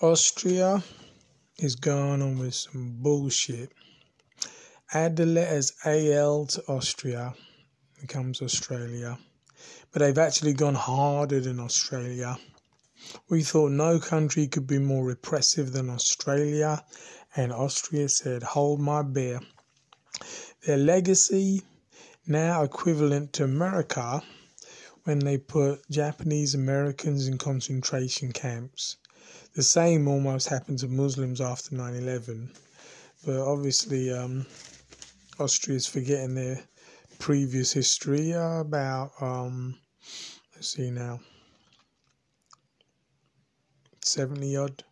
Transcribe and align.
Austria 0.00 0.84
is 1.58 1.74
going 1.74 2.22
on 2.22 2.38
with 2.38 2.54
some 2.54 2.98
bullshit. 3.02 3.72
Add 4.94 5.16
the 5.16 5.26
letters 5.26 5.72
AL 5.84 6.46
to 6.46 6.62
Austria, 6.68 7.34
becomes 8.00 8.40
Australia. 8.40 9.18
But 9.90 9.98
they've 9.98 10.16
actually 10.16 10.52
gone 10.52 10.76
harder 10.76 11.40
than 11.40 11.58
Australia. 11.58 12.38
We 13.28 13.42
thought 13.42 13.72
no 13.72 13.98
country 13.98 14.46
could 14.46 14.68
be 14.68 14.78
more 14.78 15.04
repressive 15.04 15.72
than 15.72 15.90
Australia, 15.90 16.84
and 17.34 17.52
Austria 17.52 18.08
said, 18.08 18.44
Hold 18.44 18.78
my 18.78 19.02
beer. 19.02 19.40
Their 20.64 20.76
legacy, 20.76 21.62
now 22.24 22.62
equivalent 22.62 23.32
to 23.32 23.42
America, 23.42 24.22
when 25.02 25.18
they 25.18 25.38
put 25.38 25.90
Japanese 25.90 26.54
Americans 26.54 27.26
in 27.26 27.36
concentration 27.36 28.30
camps. 28.30 28.96
The 29.54 29.62
same 29.62 30.08
almost 30.08 30.48
happened 30.48 30.78
to 30.80 30.88
Muslims 30.88 31.40
after 31.40 31.74
9 31.74 31.94
11, 31.94 32.50
but 33.24 33.40
obviously, 33.40 34.12
um, 34.12 34.46
Austria 35.38 35.76
is 35.76 35.86
forgetting 35.86 36.34
their 36.34 36.62
previous 37.18 37.72
history 37.72 38.32
about, 38.32 39.12
um, 39.20 39.78
let's 40.54 40.68
see 40.68 40.90
now, 40.90 41.20
70 44.04 44.56
odd, 44.56 44.84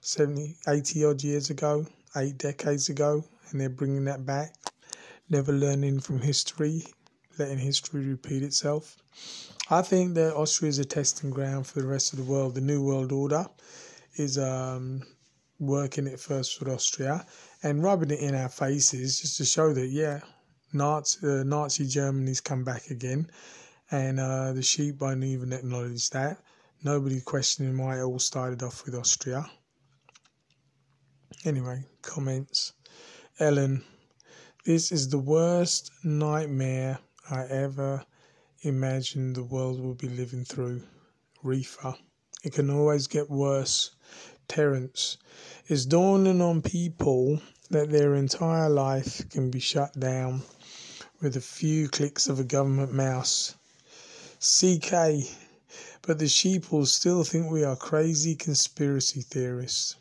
70, 0.00 0.56
80 0.66 1.04
odd 1.04 1.22
years 1.22 1.50
ago, 1.50 1.86
eight 2.16 2.38
decades 2.38 2.88
ago, 2.88 3.24
and 3.50 3.60
they're 3.60 3.68
bringing 3.68 4.04
that 4.04 4.26
back, 4.26 4.54
never 5.28 5.52
learning 5.52 6.00
from 6.00 6.20
history, 6.20 6.84
letting 7.40 7.58
history 7.58 8.06
repeat 8.06 8.42
itself. 8.42 8.96
I 9.70 9.82
think 9.82 10.14
that 10.14 10.36
Austria 10.36 10.68
is 10.68 10.78
a 10.78 10.84
testing 10.84 11.30
ground 11.30 11.66
for 11.66 11.80
the 11.80 11.86
rest 11.86 12.12
of 12.12 12.18
the 12.18 12.30
world. 12.30 12.54
The 12.54 12.60
New 12.60 12.84
World 12.84 13.12
Order 13.12 13.46
is 14.16 14.38
um, 14.38 15.02
working 15.58 16.06
it 16.06 16.20
first 16.20 16.60
with 16.60 16.68
Austria 16.68 17.24
and 17.62 17.82
rubbing 17.82 18.10
it 18.10 18.20
in 18.20 18.34
our 18.34 18.48
faces 18.48 19.20
just 19.20 19.38
to 19.38 19.44
show 19.44 19.72
that, 19.72 19.86
yeah, 19.86 20.20
Nazi, 20.72 21.26
uh, 21.26 21.42
Nazi 21.42 21.86
Germany's 21.86 22.40
come 22.40 22.62
back 22.62 22.90
again. 22.90 23.30
And 23.90 24.20
uh, 24.20 24.52
the 24.52 24.62
sheep 24.62 25.00
won't 25.00 25.24
even 25.24 25.52
acknowledge 25.52 26.10
that. 26.10 26.38
Nobody 26.84 27.20
questioning 27.20 27.76
why 27.76 27.98
it 27.98 28.02
all 28.02 28.18
started 28.18 28.62
off 28.62 28.84
with 28.84 28.94
Austria. 28.94 29.44
Anyway, 31.44 31.84
comments. 32.02 32.72
Ellen, 33.38 33.82
this 34.64 34.92
is 34.92 35.08
the 35.08 35.18
worst 35.18 35.90
nightmare 36.04 36.98
I 37.30 37.44
ever 37.44 38.04
imagined 38.62 39.36
the 39.36 39.44
world 39.44 39.80
will 39.80 39.94
be 39.94 40.08
living 40.08 40.44
through. 40.44 40.82
Reefer. 41.44 41.94
It 42.42 42.52
can 42.52 42.70
always 42.70 43.06
get 43.06 43.30
worse. 43.30 43.92
Terence. 44.48 45.16
It's 45.68 45.86
dawning 45.86 46.40
on 46.42 46.60
people 46.60 47.40
that 47.70 47.90
their 47.90 48.16
entire 48.16 48.68
life 48.68 49.28
can 49.30 49.48
be 49.48 49.60
shut 49.60 49.98
down 50.00 50.42
with 51.22 51.36
a 51.36 51.40
few 51.40 51.88
clicks 51.88 52.28
of 52.28 52.40
a 52.40 52.44
government 52.44 52.92
mouse. 52.92 53.54
CK. 54.40 54.90
But 56.02 56.18
the 56.18 56.28
sheep 56.28 56.72
will 56.72 56.86
still 56.86 57.22
think 57.22 57.48
we 57.48 57.62
are 57.62 57.76
crazy 57.76 58.34
conspiracy 58.34 59.20
theorists. 59.20 59.94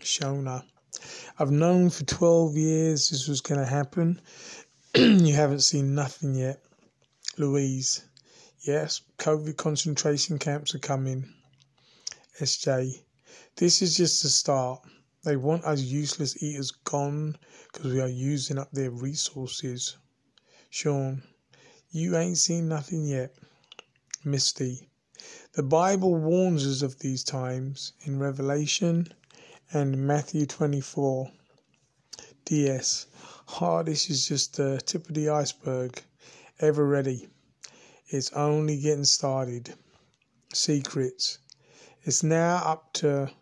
Shona. 0.00 0.64
I've 1.38 1.50
known 1.50 1.90
for 1.90 2.04
12 2.04 2.56
years 2.56 3.10
this 3.10 3.28
was 3.28 3.40
going 3.40 3.60
to 3.60 3.66
happen. 3.66 4.20
you 4.98 5.34
haven't 5.34 5.60
seen 5.60 5.94
nothing 5.94 6.34
yet. 6.34 6.58
Louise. 7.36 8.02
Yes, 8.62 9.02
COVID 9.18 9.54
concentration 9.58 10.38
camps 10.38 10.74
are 10.74 10.78
coming. 10.78 11.34
SJ. 12.40 13.02
This 13.56 13.82
is 13.82 13.94
just 13.94 14.22
the 14.22 14.30
start. 14.30 14.80
They 15.22 15.36
want 15.36 15.66
us 15.66 15.82
useless 15.82 16.42
eaters 16.42 16.70
gone 16.70 17.36
because 17.70 17.92
we 17.92 18.00
are 18.00 18.08
using 18.08 18.56
up 18.56 18.70
their 18.72 18.90
resources. 18.90 19.98
Sean. 20.70 21.22
You 21.90 22.16
ain't 22.16 22.38
seen 22.38 22.66
nothing 22.66 23.04
yet. 23.04 23.34
Misty. 24.24 24.88
The 25.52 25.62
Bible 25.62 26.14
warns 26.14 26.66
us 26.66 26.80
of 26.80 27.00
these 27.00 27.22
times 27.22 27.92
in 28.06 28.18
Revelation 28.18 29.12
and 29.74 30.06
Matthew 30.06 30.46
24. 30.46 31.30
DS. 32.46 33.08
Oh, 33.60 33.82
this 33.82 34.08
is 34.08 34.28
just 34.28 34.56
the 34.56 34.80
tip 34.86 35.08
of 35.08 35.16
the 35.16 35.30
iceberg. 35.30 36.00
Ever 36.60 36.86
ready. 36.86 37.28
It's 38.06 38.32
only 38.34 38.80
getting 38.80 39.04
started. 39.04 39.74
Secrets. 40.54 41.38
It's 42.04 42.22
now 42.22 42.58
up 42.58 42.92
to 42.94 43.32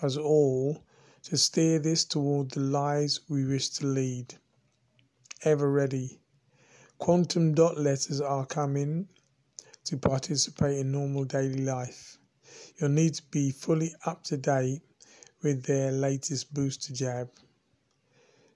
us 0.00 0.16
all 0.16 0.84
to 1.24 1.36
steer 1.36 1.80
this 1.80 2.04
toward 2.04 2.52
the 2.52 2.60
lives 2.60 3.22
we 3.28 3.44
wish 3.44 3.68
to 3.70 3.86
lead. 3.86 4.32
Ever 5.42 5.68
ready. 5.68 6.20
Quantum 6.98 7.54
dot 7.54 7.78
letters 7.78 8.20
are 8.20 8.46
coming 8.46 9.08
to 9.86 9.96
participate 9.96 10.78
in 10.78 10.92
normal 10.92 11.24
daily 11.24 11.64
life. 11.64 12.16
You'll 12.76 12.90
need 12.90 13.14
to 13.14 13.24
be 13.32 13.50
fully 13.50 13.92
up 14.06 14.22
to 14.24 14.36
date 14.36 14.82
with 15.42 15.64
their 15.64 15.90
latest 15.90 16.54
booster 16.54 16.92
jab. 16.92 17.28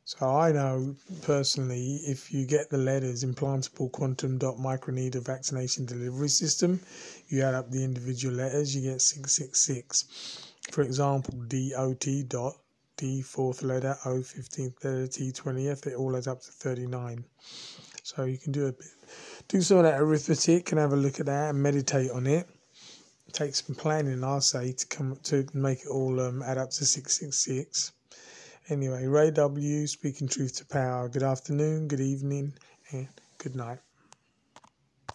So 0.09 0.25
I 0.37 0.53
know 0.53 0.95
personally, 1.23 1.97
if 2.07 2.33
you 2.33 2.47
get 2.47 2.71
the 2.71 2.79
letters 2.79 3.25
implantable 3.25 3.91
quantum 3.91 4.39
dot 4.39 4.55
microneedle 4.55 5.27
vaccination 5.27 5.85
delivery 5.85 6.29
system, 6.29 6.81
you 7.27 7.43
add 7.43 7.55
up 7.55 7.73
the 7.73 7.83
individual 7.83 8.37
letters, 8.37 8.77
you 8.77 8.83
get 8.83 9.03
666. 9.03 10.53
For 10.71 10.83
example, 10.83 11.35
DOT 11.49 12.07
dot 12.29 12.55
D 12.97 13.21
fourth 13.21 13.65
letter, 13.65 13.97
O 14.05 14.23
fifteenth 14.23 14.85
letter, 14.85 15.09
T 15.09 15.33
twentieth, 15.33 15.89
it 15.89 15.97
all 15.97 16.17
adds 16.17 16.29
up 16.29 16.41
to 16.41 16.53
39. 16.53 17.25
So 18.05 18.27
you 18.27 18.39
can 18.39 18.53
do 18.53 18.67
a 18.67 18.73
bit, 18.73 18.87
do 19.49 19.61
some 19.61 19.79
of 19.79 19.83
that 19.83 20.01
arithmetic 20.01 20.71
and 20.71 20.79
have 20.79 20.93
a 20.93 20.97
look 20.97 21.19
at 21.19 21.27
that 21.27 21.51
and 21.51 21.61
meditate 21.61 22.13
on 22.13 22.29
it. 22.29 22.49
Take 23.33 23.57
some 23.57 23.75
planning, 23.75 24.23
I'll 24.23 24.41
say, 24.41 24.71
to 24.71 24.87
come 24.87 25.19
to 25.25 25.45
make 25.53 25.81
it 25.81 25.89
all 25.89 26.21
um, 26.21 26.45
add 26.45 26.59
up 26.59 26.71
to 26.71 26.85
666. 26.85 27.91
Anyway, 28.69 29.07
Ray 29.07 29.31
W. 29.31 29.87
speaking 29.87 30.27
truth 30.27 30.57
to 30.57 30.67
power. 30.67 31.09
Good 31.09 31.23
afternoon, 31.23 31.87
good 31.87 32.01
evening, 32.01 32.53
and 32.91 33.07
good 33.39 33.55
night. 33.55 33.79